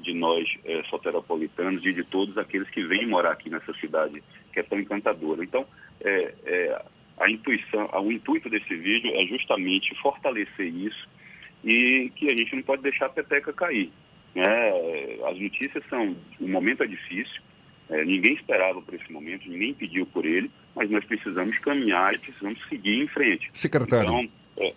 de 0.00 0.14
nós 0.14 0.48
é, 0.64 0.82
soteropolitanos 0.84 1.84
e 1.84 1.92
de 1.92 2.02
todos 2.04 2.36
aqueles 2.38 2.68
que 2.70 2.82
vêm 2.82 3.06
morar 3.06 3.32
aqui 3.32 3.50
nessa 3.50 3.72
cidade 3.74 4.22
que 4.52 4.60
é 4.60 4.62
tão 4.62 4.80
encantadora. 4.80 5.44
Então, 5.44 5.66
é, 6.00 6.34
é, 6.44 6.82
a 7.20 7.30
intuição, 7.30 7.88
o 8.02 8.10
intuito 8.10 8.48
desse 8.48 8.74
vídeo 8.74 9.12
é 9.14 9.26
justamente 9.26 9.94
fortalecer 10.00 10.66
isso 10.66 11.08
e 11.62 12.10
que 12.16 12.30
a 12.30 12.34
gente 12.34 12.56
não 12.56 12.62
pode 12.62 12.82
deixar 12.82 13.06
a 13.06 13.10
peteca 13.10 13.52
cair. 13.52 13.92
Né? 14.34 14.70
As 15.30 15.38
notícias 15.38 15.84
são, 15.90 16.16
o 16.40 16.48
momento 16.48 16.82
é 16.82 16.86
difícil, 16.86 17.42
é, 17.90 18.04
ninguém 18.04 18.34
esperava 18.34 18.80
por 18.80 18.94
esse 18.94 19.12
momento, 19.12 19.48
ninguém 19.48 19.74
pediu 19.74 20.06
por 20.06 20.24
ele, 20.24 20.50
mas 20.74 20.90
nós 20.90 21.04
precisamos 21.04 21.58
caminhar 21.58 22.14
e 22.14 22.18
precisamos 22.18 22.58
seguir 22.68 23.02
em 23.02 23.08
frente. 23.08 23.50
Secretário. 23.52 24.08
Então, 24.08 24.28
é, 24.56 24.74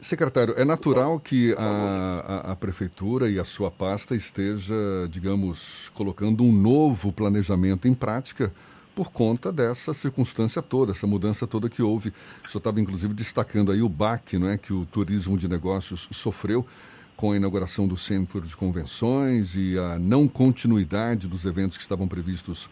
Secretário, 0.00 0.54
é 0.56 0.64
natural 0.64 1.18
que 1.18 1.54
a, 1.58 2.42
a, 2.46 2.52
a, 2.52 2.56
Prefeitura 2.56 3.28
e 3.28 3.38
a 3.38 3.44
sua 3.44 3.70
pasta 3.70 4.14
esteja, 4.14 4.74
digamos, 5.10 5.90
colocando 5.90 6.44
um 6.44 6.52
novo 6.52 7.12
planejamento 7.12 7.88
em 7.88 7.94
prática 7.94 8.52
por 8.96 9.12
conta 9.12 9.52
dessa 9.52 9.92
circunstância 9.92 10.62
toda, 10.62 10.92
essa 10.92 11.06
mudança 11.06 11.46
toda 11.46 11.68
que 11.68 11.82
houve. 11.82 12.14
O 12.42 12.48
senhor 12.48 12.60
estava, 12.60 12.80
inclusive, 12.80 13.12
destacando 13.12 13.70
aí 13.70 13.82
o 13.82 13.90
baque 13.90 14.38
não 14.38 14.48
é, 14.48 14.56
que 14.56 14.72
o 14.72 14.86
turismo 14.86 15.36
de 15.36 15.46
negócios 15.46 16.08
sofreu 16.10 16.66
com 17.14 17.32
a 17.32 17.36
inauguração 17.36 17.86
do 17.86 17.94
Centro 17.94 18.40
de 18.40 18.56
Convenções 18.56 19.54
e 19.54 19.78
a 19.78 19.98
não 19.98 20.26
continuidade 20.26 21.28
dos 21.28 21.44
eventos 21.44 21.76
que 21.76 21.82
estavam 21.82 22.08
previstos 22.08 22.70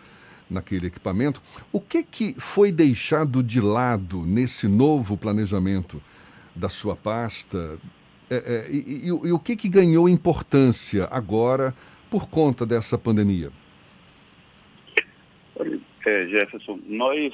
naquele 0.48 0.86
equipamento. 0.86 1.42
O 1.70 1.78
que, 1.78 2.02
que 2.02 2.34
foi 2.38 2.72
deixado 2.72 3.42
de 3.42 3.60
lado 3.60 4.24
nesse 4.24 4.66
novo 4.66 5.18
planejamento 5.18 6.00
da 6.56 6.70
sua 6.70 6.96
pasta? 6.96 7.78
É, 8.30 8.36
é, 8.36 8.70
e, 8.70 8.76
e, 8.76 9.06
e, 9.08 9.32
o 9.32 9.38
que, 9.38 9.56
que 9.56 9.68
ganhou 9.68 10.08
importância 10.08 11.06
agora 11.10 11.74
por 12.10 12.28
conta 12.28 12.64
dessa 12.64 12.96
pandemia? 12.96 13.52
É, 16.04 16.26
Jefferson, 16.26 16.78
nós, 16.86 17.32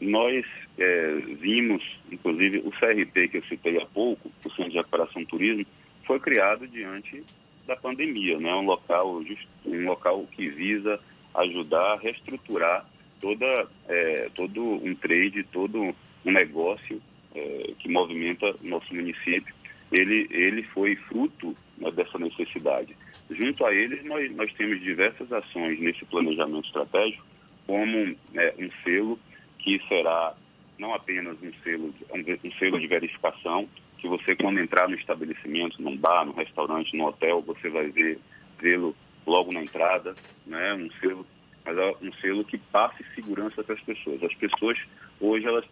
nós 0.00 0.44
é, 0.78 1.14
vimos, 1.40 1.82
inclusive 2.10 2.58
o 2.58 2.70
CRT 2.70 3.28
que 3.28 3.38
eu 3.38 3.44
citei 3.44 3.78
há 3.78 3.86
pouco, 3.86 4.30
o 4.44 4.50
Centro 4.50 4.70
de 4.70 4.76
Recuperação 4.76 5.24
Turismo, 5.24 5.64
foi 6.06 6.20
criado 6.20 6.66
diante 6.68 7.24
da 7.66 7.76
pandemia, 7.76 8.38
né? 8.38 8.52
um, 8.54 8.66
local, 8.66 9.22
um 9.64 9.84
local 9.86 10.26
que 10.32 10.48
visa 10.50 11.00
ajudar 11.34 11.92
a 11.94 11.96
reestruturar 11.96 12.86
toda, 13.20 13.66
é, 13.88 14.28
todo 14.34 14.62
um 14.62 14.94
trade, 14.94 15.44
todo 15.44 15.94
um 16.24 16.30
negócio 16.30 17.00
é, 17.34 17.72
que 17.78 17.88
movimenta 17.88 18.54
o 18.62 18.68
nosso 18.68 18.94
município. 18.94 19.54
Ele, 19.90 20.26
ele 20.30 20.62
foi 20.64 20.96
fruto 20.96 21.56
né, 21.78 21.90
dessa 21.90 22.18
necessidade. 22.18 22.94
Junto 23.30 23.64
a 23.64 23.74
eles, 23.74 24.04
nós, 24.04 24.30
nós 24.34 24.52
temos 24.54 24.80
diversas 24.80 25.32
ações 25.32 25.78
nesse 25.80 26.04
planejamento 26.04 26.66
estratégico 26.66 27.31
como 27.66 28.16
é, 28.34 28.54
um 28.58 28.70
selo 28.82 29.18
que 29.58 29.80
será 29.88 30.34
não 30.78 30.94
apenas 30.94 31.36
um 31.42 31.52
selo, 31.62 31.94
um, 32.12 32.48
um 32.48 32.52
selo 32.58 32.80
de 32.80 32.86
verificação, 32.86 33.68
que 33.98 34.08
você 34.08 34.34
quando 34.34 34.58
entrar 34.58 34.88
no 34.88 34.96
estabelecimento, 34.96 35.80
num 35.80 35.96
bar, 35.96 36.24
num 36.24 36.32
restaurante, 36.32 36.96
no 36.96 37.06
hotel, 37.06 37.40
você 37.42 37.68
vai 37.68 37.88
ver 37.88 38.18
vê-lo 38.58 38.94
logo 39.26 39.52
na 39.52 39.62
entrada, 39.62 40.16
né? 40.46 40.74
Um 40.74 40.90
selo, 41.00 41.26
mas 41.64 41.78
é 41.78 41.94
um 42.02 42.12
selo 42.14 42.44
que 42.44 42.58
passe 42.58 43.04
segurança 43.14 43.62
para 43.62 43.74
as 43.74 43.80
pessoas. 43.82 44.22
As 44.22 44.34
pessoas 44.34 44.78
hoje 45.20 45.46
elas 45.46 45.64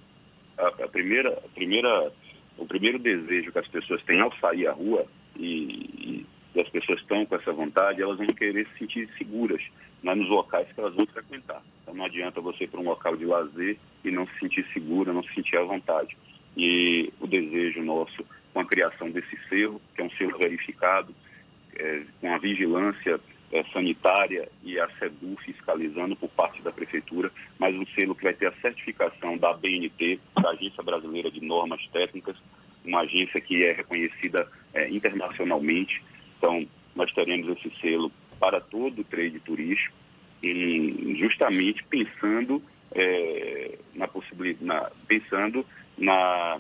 a, 0.59 0.85
a 0.85 0.89
primeira, 0.89 1.31
a 1.33 1.49
primeira, 1.55 2.13
o 2.57 2.67
primeiro 2.67 2.99
desejo 2.99 3.53
que 3.53 3.59
as 3.59 3.69
pessoas 3.69 4.03
têm 4.05 4.21
ao 4.21 4.35
sair 4.37 4.67
à 4.67 4.73
rua 4.73 5.07
e, 5.37 6.27
e 6.55 6.61
as 6.61 6.69
pessoas 6.69 7.01
estão 7.01 7.25
com 7.27 7.35
essa 7.35 7.53
vontade, 7.53 8.03
elas 8.03 8.19
vão 8.19 8.27
querer 8.29 8.67
se 8.69 8.79
sentir 8.79 9.09
seguras 9.17 9.63
né, 10.03 10.15
nos 10.15 10.29
locais 10.29 10.71
que 10.73 10.81
elas 10.81 10.95
vão 10.95 11.07
frequentar. 11.07 11.63
Então 11.83 11.95
não 11.95 12.05
adianta 12.05 12.41
você 12.41 12.65
ir 12.65 12.69
para 12.69 12.81
um 12.81 12.85
local 12.85 13.17
de 13.17 13.25
lazer 13.25 13.77
e 14.05 14.11
não 14.11 14.27
se 14.27 14.39
sentir 14.39 14.67
segura, 14.73 15.13
não 15.13 15.23
se 15.23 15.35
sentir 15.35 15.57
à 15.57 15.63
vontade. 15.63 16.17
E 16.57 17.13
o 17.21 17.27
desejo 17.27 17.83
nosso 17.83 18.25
com 18.53 18.61
a 18.61 18.65
criação 18.65 19.11
desse 19.11 19.37
selo, 19.49 19.81
que 19.95 20.03
é 20.03 20.05
um 20.05 20.11
selo 20.11 20.37
verificado, 20.37 21.15
é, 21.77 22.03
com 22.21 22.35
a 22.35 22.39
vigilância 22.39 23.21
é, 23.53 23.65
sanitária 23.73 24.49
e 24.63 24.79
a 24.79 24.89
SEDU 24.99 25.37
fiscalizando 25.45 26.17
por 26.17 26.29
parte 26.31 26.61
da 26.63 26.73
Prefeitura, 26.73 27.31
mas 27.59 27.75
um 27.75 27.87
selo 27.95 28.15
que 28.15 28.25
vai 28.25 28.35
ter 28.35 28.47
a 28.47 28.61
certificação 28.61 29.37
da 29.37 29.53
BNT, 29.53 30.21
da 30.41 30.51
Agência 30.51 30.83
Brasileira 30.83 31.31
de 31.31 31.41
Normas 31.41 31.85
Técnicas, 31.93 32.37
uma 32.85 33.01
agência 33.01 33.41
que 33.41 33.65
é 33.65 33.73
reconhecida 33.73 34.51
é, 34.73 34.89
internacionalmente. 34.91 36.03
Então, 36.39 36.67
nós 36.95 37.13
teremos 37.13 37.49
esse 37.57 37.71
selo 37.81 38.11
para 38.41 38.61
todo 38.61 39.03
o 39.03 39.05
trade 39.05 39.39
turístico, 39.41 39.95
e 40.43 41.15
justamente 41.19 41.85
pensando 41.85 42.63
é, 42.93 43.79
na 43.95 44.09
possibilidade, 44.09 44.93
pensando 45.07 45.65
na, 45.99 46.59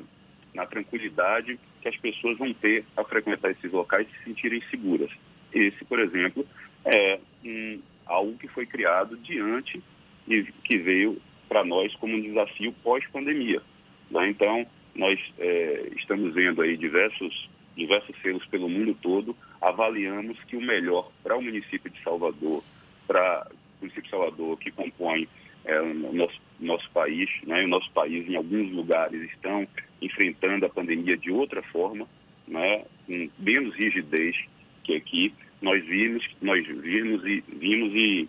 na 0.54 0.66
tranquilidade 0.66 1.58
que 1.80 1.88
as 1.88 1.96
pessoas 1.96 2.36
vão 2.36 2.52
ter 2.52 2.84
a 2.94 3.02
frequentar 3.02 3.50
esses 3.50 3.72
locais 3.72 4.06
e 4.06 4.18
se 4.18 4.24
sentirem 4.24 4.62
seguras. 4.70 5.10
Esse, 5.52 5.82
por 5.86 5.98
exemplo, 5.98 6.46
é 6.84 7.18
um, 7.42 7.80
algo 8.06 8.36
que 8.36 8.48
foi 8.48 8.66
criado 8.66 9.16
diante 9.16 9.82
e 10.28 10.42
que 10.62 10.76
veio 10.76 11.20
para 11.48 11.64
nós 11.64 11.94
como 11.96 12.14
um 12.14 12.20
desafio 12.20 12.72
pós-pandemia. 12.84 13.62
Né? 14.10 14.28
Então, 14.28 14.66
nós 14.94 15.18
é, 15.38 15.88
estamos 15.96 16.34
vendo 16.34 16.60
aí 16.60 16.76
diversos 16.76 17.48
diversos 17.76 18.14
selos 18.20 18.44
pelo 18.46 18.68
mundo 18.68 18.96
todo, 19.00 19.34
avaliamos 19.60 20.38
que 20.44 20.56
o 20.56 20.60
melhor 20.60 21.10
para 21.22 21.36
o 21.36 21.42
município 21.42 21.90
de 21.90 22.02
Salvador, 22.02 22.62
para 23.06 23.46
o 23.50 23.80
município 23.80 24.04
de 24.04 24.10
Salvador, 24.10 24.58
que 24.58 24.70
compõe 24.70 25.28
é, 25.64 25.80
o 25.80 26.12
nosso, 26.12 26.40
nosso 26.58 26.90
país, 26.90 27.28
né, 27.44 27.64
o 27.64 27.68
nosso 27.68 27.90
país 27.92 28.28
em 28.28 28.36
alguns 28.36 28.72
lugares 28.72 29.20
estão 29.30 29.66
enfrentando 30.00 30.64
a 30.64 30.70
pandemia 30.70 31.16
de 31.16 31.30
outra 31.30 31.62
forma, 31.64 32.06
né, 32.48 32.84
com 33.06 33.30
menos 33.38 33.74
rigidez 33.74 34.36
que 34.84 34.94
aqui, 34.96 35.34
nós 35.60 35.84
vimos, 35.84 36.26
nós 36.40 36.66
vimos 36.66 37.24
e 37.26 37.44
vimos 37.48 37.92
e, 37.94 38.28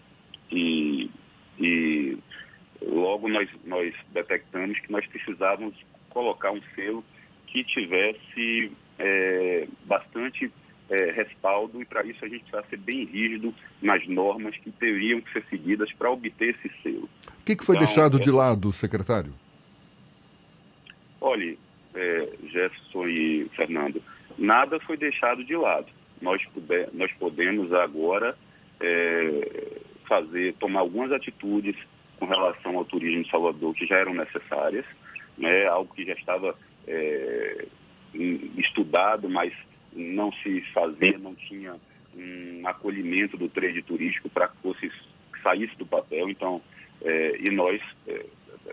e, 0.52 1.10
e 1.58 2.18
logo 2.82 3.30
nós, 3.30 3.50
nós 3.64 3.94
detectamos 4.12 4.78
que 4.80 4.92
nós 4.92 5.06
precisávamos 5.08 5.76
colocar 6.10 6.52
um 6.52 6.62
selo 6.76 7.04
que 7.48 7.64
tivesse 7.64 8.72
é, 9.00 9.68
bastante 9.86 10.52
é, 10.92 11.10
respaldo 11.12 11.82
e 11.82 11.86
para 11.86 12.04
isso 12.04 12.24
a 12.24 12.28
gente 12.28 12.44
precisa 12.44 12.70
ser 12.70 12.78
bem 12.78 13.06
rígido 13.06 13.56
nas 13.82 14.06
normas 14.08 14.58
que 14.58 14.70
teriam 14.72 15.22
que 15.22 15.32
ser 15.32 15.44
seguidas 15.50 15.92
para 15.94 16.12
obter 16.12 16.54
esse 16.56 16.70
selo. 16.84 17.10
O 17.40 17.44
que, 17.46 17.56
que 17.56 17.64
foi 17.64 17.78
então, 17.78 17.88
deixado 17.88 18.20
de 18.20 18.30
é 18.30 18.34
lado, 18.34 18.72
secretário? 18.74 19.34
Olhe, 21.22 21.58
é, 21.96 22.30
Jefferson 22.44 23.08
e 23.08 23.50
Fernando, 23.56 24.04
nada 24.38 24.80
foi 24.82 24.98
deixado 24.98 25.46
de 25.46 25.56
lado. 25.56 25.88
Nós, 26.22 26.44
puder, 26.48 26.90
nós 26.94 27.12
podemos 27.14 27.72
agora 27.74 28.38
é, 28.80 29.80
fazer, 30.08 30.54
tomar 30.56 30.82
algumas 30.82 31.12
atitudes 31.14 31.76
com 32.20 32.26
relação 32.26 32.78
ao 32.78 32.86
turismo 32.86 33.22
em 33.22 33.30
Salvador 33.30 33.74
que 33.74 33.86
já 33.86 33.96
eram 33.96 34.14
necessárias, 34.14 34.86
né, 35.38 35.66
algo 35.68 35.94
que 35.94 36.06
já 36.06 36.14
estava 36.14 36.56
é, 36.86 37.66
estudado, 38.58 39.30
mas 39.30 39.54
não 39.94 40.32
se 40.32 40.62
fazia, 40.74 41.18
não 41.18 41.36
tinha 41.36 41.76
um 42.16 42.68
acolhimento 42.68 43.38
do 43.38 43.50
trade 43.50 43.82
turístico 43.82 44.30
para 44.30 44.48
que 44.48 44.58
fosse 44.58 44.92
saísse 45.42 45.76
do 45.78 45.86
papel. 45.86 46.30
Então, 46.30 46.62
é, 47.02 47.38
e 47.40 47.50
nós 47.50 47.82
é, 48.08 48.26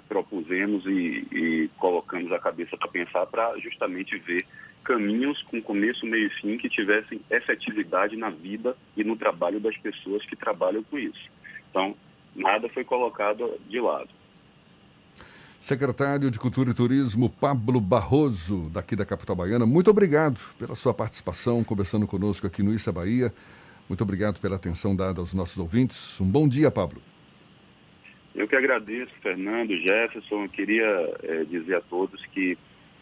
propusemos 0.08 0.84
e, 0.86 1.26
e, 1.32 1.70
colocamos 1.78 2.30
a 2.32 2.38
cabeça 2.38 2.76
para 2.76 2.88
pensar 2.88 3.26
para 3.26 3.58
justamente 3.58 4.18
ver 4.18 4.44
caminhos 4.84 5.42
com 5.42 5.60
começo, 5.60 6.06
meio 6.06 6.26
e 6.26 6.40
fim 6.40 6.56
que 6.56 6.68
tivessem 6.68 7.20
efetividade 7.30 8.16
na 8.16 8.30
vida 8.30 8.76
e 8.96 9.04
no 9.04 9.16
trabalho 9.16 9.60
das 9.60 9.76
pessoas 9.76 10.24
que 10.24 10.36
trabalham 10.36 10.82
com 10.84 10.98
isso. 10.98 11.30
Então, 11.70 11.94
nada 12.34 12.68
foi 12.68 12.84
colocado 12.84 13.58
de 13.68 13.80
lado. 13.80 14.08
Secretário 15.60 16.30
de 16.30 16.38
Cultura 16.38 16.70
e 16.70 16.74
Turismo, 16.74 17.28
Pablo 17.28 17.80
Barroso, 17.80 18.70
daqui 18.70 18.94
da 18.94 19.04
capital 19.04 19.34
baiana, 19.34 19.66
muito 19.66 19.90
obrigado 19.90 20.40
pela 20.56 20.76
sua 20.76 20.94
participação, 20.94 21.64
conversando 21.64 22.06
conosco 22.06 22.46
aqui 22.46 22.62
no 22.62 22.72
Issa 22.72 22.92
Bahia. 22.92 23.32
Muito 23.88 24.00
obrigado 24.02 24.40
pela 24.40 24.54
atenção 24.54 24.94
dada 24.94 25.18
aos 25.18 25.34
nossos 25.34 25.58
ouvintes. 25.58 26.20
Um 26.20 26.26
bom 26.26 26.48
dia, 26.48 26.70
Pablo. 26.70 27.02
Eu 28.36 28.46
que 28.46 28.54
agradeço, 28.54 29.10
Fernando, 29.20 29.76
Jefferson. 29.76 30.44
Eu 30.44 30.48
queria 30.48 30.86
é, 31.24 31.44
dizer 31.44 31.74
a 31.74 31.80
todos 31.80 32.24
que 32.26 32.56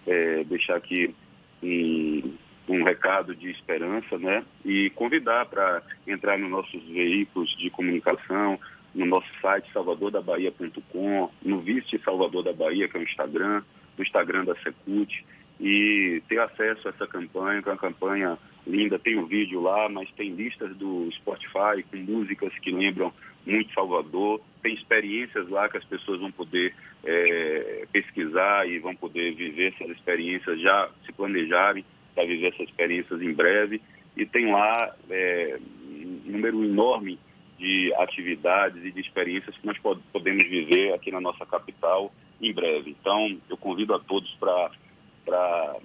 é, 0.06 0.42
deixar 0.44 0.76
aqui 0.76 1.14
um, 1.62 2.34
um, 2.68 2.82
recado 2.84 3.34
de 3.34 3.50
esperança, 3.50 4.16
né? 4.16 4.42
E 4.64 4.88
convidar 4.90 5.44
para 5.44 5.82
entrar 6.06 6.38
nos 6.38 6.50
nossos 6.50 6.82
veículos 6.84 7.54
de 7.58 7.68
comunicação, 7.68 8.58
no 8.97 9.05
nosso 9.05 9.29
site 9.43 9.71
salvadordabahia.com, 9.73 11.31
no 11.45 11.61
Viste 11.61 12.00
Salvador 12.03 12.43
da 12.43 12.53
Bahia, 12.53 12.88
que 12.88 12.97
é 12.97 13.00
o 13.00 13.03
Instagram, 13.03 13.62
no 13.97 14.03
Instagram 14.03 14.45
da 14.47 14.57
Secult, 14.57 15.25
e 15.61 16.23
ter 16.29 16.41
acesso 16.41 16.88
a 16.88 16.91
essa 16.91 17.07
campanha, 17.07 17.62
que 17.62 17.69
é 17.69 17.73
uma 17.73 17.79
campanha 17.79 18.38
linda. 18.67 18.99
Tem 18.99 19.19
um 19.19 19.26
vídeo 19.26 19.61
lá, 19.61 19.88
mas 19.88 20.11
tem 20.12 20.31
listas 20.35 20.75
do 20.76 21.11
Spotify 21.12 21.83
com 21.91 21.97
músicas 21.99 22.53
que 22.59 22.71
lembram 22.71 23.12
muito 23.47 23.73
Salvador. 23.75 24.41
Tem 24.62 24.75
experiências 24.75 25.49
lá 25.50 25.69
que 25.69 25.76
as 25.76 25.85
pessoas 25.85 26.19
vão 26.21 26.33
poder 26.33 26.75
é, 27.05 27.87
pesquisar 27.93 28.67
e 28.67 28.79
vão 28.79 28.97
poder 28.97 29.35
viver 29.35 29.75
essas 29.75 29.95
experiências, 29.95 30.61
já 30.61 30.91
se 31.05 31.12
planejarem 31.12 31.85
para 32.15 32.25
viver 32.25 32.49
essas 32.49 32.69
experiências 32.69 33.21
em 33.21 33.33
breve. 33.33 33.81
E 34.17 34.25
tem 34.25 34.50
lá 34.50 34.95
é, 35.11 35.59
um 35.85 36.33
número 36.33 36.65
enorme 36.65 37.19
de 37.58 37.92
atividades 37.94 38.84
e 38.84 38.90
de 38.90 39.00
experiências 39.00 39.56
que 39.56 39.66
nós 39.66 39.78
podemos 40.12 40.46
viver 40.48 40.92
aqui 40.92 41.10
na 41.10 41.20
nossa 41.20 41.46
capital 41.46 42.12
em 42.40 42.52
breve. 42.52 42.90
Então, 42.90 43.38
eu 43.48 43.56
convido 43.56 43.94
a 43.94 43.98
todos 43.98 44.30
para 44.34 45.76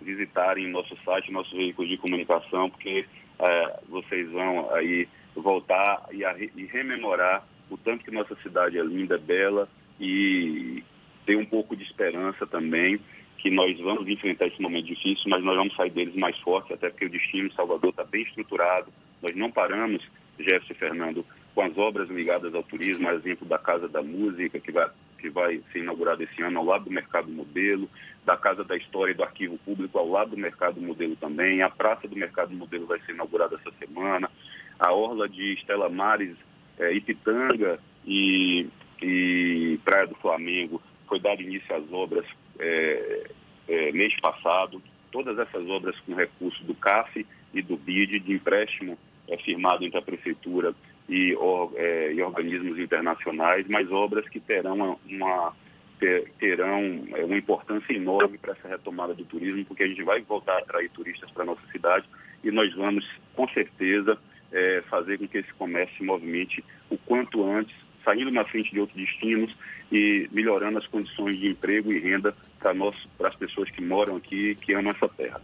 visitarem 0.00 0.68
nosso 0.68 0.96
site, 1.04 1.32
nosso 1.32 1.54
veículo 1.56 1.88
de 1.88 1.96
comunicação, 1.96 2.70
porque 2.70 3.06
é, 3.38 3.80
vocês 3.88 4.30
vão 4.30 4.72
aí 4.74 5.08
voltar 5.34 6.06
e, 6.12 6.24
a, 6.24 6.36
e 6.38 6.64
rememorar 6.66 7.46
o 7.70 7.76
tanto 7.76 8.04
que 8.04 8.10
nossa 8.10 8.36
cidade 8.36 8.78
é 8.78 8.82
linda, 8.82 9.18
bela 9.18 9.68
e 10.00 10.82
ter 11.24 11.36
um 11.36 11.44
pouco 11.44 11.76
de 11.76 11.82
esperança 11.82 12.46
também 12.46 13.00
que 13.38 13.50
nós 13.50 13.78
vamos 13.80 14.08
enfrentar 14.08 14.46
esse 14.46 14.60
momento 14.60 14.86
difícil, 14.86 15.24
mas 15.28 15.42
nós 15.44 15.56
vamos 15.56 15.74
sair 15.76 15.90
deles 15.90 16.14
mais 16.14 16.38
fortes, 16.38 16.72
até 16.72 16.88
porque 16.88 17.06
o 17.06 17.10
destino 17.10 17.48
de 17.48 17.54
Salvador 17.54 17.90
está 17.90 18.04
bem 18.04 18.22
estruturado. 18.22 18.92
Nós 19.22 19.36
não 19.36 19.50
paramos, 19.50 20.02
Jefferson 20.38 20.74
Fernando, 20.74 21.26
com 21.54 21.62
as 21.62 21.76
obras 21.78 22.08
ligadas 22.08 22.54
ao 22.54 22.62
turismo, 22.62 23.10
exemplo 23.10 23.46
da 23.46 23.58
Casa 23.58 23.88
da 23.88 24.02
Música, 24.02 24.60
que 24.60 24.70
vai, 24.70 24.88
que 25.18 25.30
vai 25.30 25.62
ser 25.72 25.80
inaugurada 25.80 26.22
esse 26.22 26.42
ano 26.42 26.58
ao 26.58 26.64
lado 26.64 26.84
do 26.84 26.90
Mercado 26.90 27.30
Modelo, 27.30 27.88
da 28.24 28.36
Casa 28.36 28.64
da 28.64 28.76
História 28.76 29.12
e 29.12 29.14
do 29.14 29.22
Arquivo 29.22 29.58
Público 29.58 29.98
ao 29.98 30.08
lado 30.08 30.30
do 30.30 30.36
Mercado 30.36 30.80
Modelo 30.80 31.16
também, 31.16 31.62
a 31.62 31.70
Praça 31.70 32.06
do 32.06 32.16
Mercado 32.16 32.54
Modelo 32.54 32.86
vai 32.86 33.00
ser 33.00 33.12
inaugurada 33.12 33.56
essa 33.56 33.74
semana, 33.78 34.30
a 34.78 34.92
Orla 34.92 35.28
de 35.28 35.54
Estela 35.54 35.88
Mares, 35.88 36.36
é, 36.78 36.92
Ipitanga 36.92 37.78
e, 38.04 38.68
e 39.00 39.78
Praia 39.84 40.06
do 40.06 40.14
Flamengo 40.16 40.82
foi 41.08 41.20
dado 41.20 41.40
início 41.40 41.74
às 41.74 41.90
obras 41.92 42.26
é, 42.58 43.30
é, 43.68 43.92
mês 43.92 44.18
passado, 44.20 44.82
todas 45.10 45.38
essas 45.38 45.68
obras 45.68 45.98
com 46.00 46.14
recurso 46.14 46.62
do 46.64 46.74
CAF 46.74 47.26
e 47.54 47.62
do 47.62 47.76
BID, 47.76 48.20
de 48.20 48.32
empréstimo 48.32 48.98
é, 49.28 49.36
firmado 49.38 49.84
entre 49.84 49.98
a 49.98 50.02
Prefeitura 50.02 50.74
e, 51.08 51.34
or, 51.36 51.72
é, 51.76 52.12
e 52.12 52.22
organismos 52.22 52.78
internacionais, 52.78 53.66
mas 53.68 53.90
obras 53.90 54.28
que 54.28 54.40
terão 54.40 54.98
uma, 55.08 55.52
ter, 55.98 56.30
terão 56.38 57.04
é, 57.14 57.24
uma 57.24 57.36
importância 57.36 57.92
enorme 57.92 58.38
para 58.38 58.52
essa 58.52 58.68
retomada 58.68 59.14
do 59.14 59.24
turismo, 59.24 59.64
porque 59.64 59.82
a 59.82 59.88
gente 59.88 60.02
vai 60.02 60.20
voltar 60.22 60.54
a 60.54 60.58
atrair 60.58 60.90
turistas 60.90 61.30
para 61.30 61.42
a 61.42 61.46
nossa 61.46 61.66
cidade 61.72 62.06
e 62.42 62.50
nós 62.50 62.74
vamos, 62.74 63.08
com 63.34 63.48
certeza, 63.48 64.18
é, 64.52 64.82
fazer 64.88 65.18
com 65.18 65.28
que 65.28 65.38
esse 65.38 65.52
comércio 65.54 65.96
se 65.96 66.04
movimente 66.04 66.64
o 66.90 66.96
quanto 66.98 67.44
antes, 67.44 67.74
saindo 68.04 68.30
na 68.30 68.44
frente 68.44 68.70
de 68.72 68.80
outros 68.80 68.96
destinos 68.96 69.54
e 69.90 70.28
melhorando 70.30 70.78
as 70.78 70.86
condições 70.86 71.38
de 71.38 71.48
emprego 71.48 71.92
e 71.92 71.98
renda 71.98 72.34
para 72.58 73.28
as 73.28 73.34
pessoas 73.36 73.70
que 73.70 73.82
moram 73.82 74.16
aqui, 74.16 74.54
que 74.56 74.72
amam 74.72 74.92
essa 74.92 75.08
terra. 75.08 75.40